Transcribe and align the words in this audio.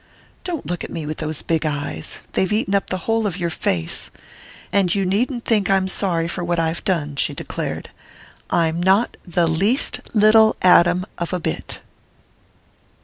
"Don't 0.43 0.65
look 0.65 0.83
at 0.83 0.89
me 0.89 1.05
with 1.05 1.17
those 1.19 1.43
big 1.43 1.63
eyes 1.63 2.21
they've 2.33 2.51
eaten 2.51 2.73
up 2.73 2.89
the 2.89 3.05
whole 3.05 3.27
of 3.27 3.37
your 3.37 3.51
face! 3.51 4.09
And 4.73 4.95
you 4.95 5.05
needn't 5.05 5.45
think 5.45 5.69
I'm 5.69 5.87
sorry 5.87 6.27
for 6.27 6.43
what 6.43 6.57
I've 6.57 6.83
done," 6.83 7.15
she 7.17 7.35
declared. 7.35 7.91
"I'm 8.49 8.81
not 8.81 9.15
the 9.27 9.45
least 9.47 9.99
little 10.15 10.55
atom 10.63 11.05
of 11.19 11.33
a 11.33 11.39
bit!" 11.39 11.81